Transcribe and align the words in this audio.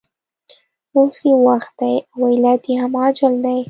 اوس 0.95 1.15
یې 1.27 1.33
وخت 1.45 1.71
دی 1.79 1.95
او 2.13 2.19
علت 2.31 2.61
یې 2.69 2.75
هم 2.81 2.93
عاجل 3.01 3.33
دی 3.45 3.59